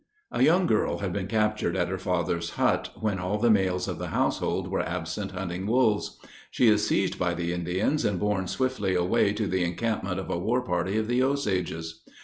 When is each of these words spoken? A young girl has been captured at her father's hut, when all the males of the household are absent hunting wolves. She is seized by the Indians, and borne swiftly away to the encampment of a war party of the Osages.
A 0.31 0.41
young 0.41 0.65
girl 0.65 0.97
has 0.97 1.11
been 1.11 1.27
captured 1.27 1.75
at 1.75 1.87
her 1.89 1.99
father's 1.99 2.49
hut, 2.57 2.89
when 2.99 3.19
all 3.19 3.37
the 3.37 3.51
males 3.51 3.87
of 3.87 3.99
the 3.99 4.07
household 4.07 4.67
are 4.73 4.79
absent 4.81 5.29
hunting 5.33 5.67
wolves. 5.67 6.17
She 6.49 6.69
is 6.69 6.87
seized 6.87 7.19
by 7.19 7.35
the 7.35 7.53
Indians, 7.53 8.03
and 8.03 8.19
borne 8.19 8.47
swiftly 8.47 8.95
away 8.95 9.31
to 9.33 9.45
the 9.45 9.63
encampment 9.63 10.19
of 10.19 10.31
a 10.31 10.39
war 10.39 10.63
party 10.63 10.97
of 10.97 11.07
the 11.07 11.21
Osages. 11.21 12.01